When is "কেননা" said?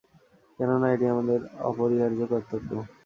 0.59-0.87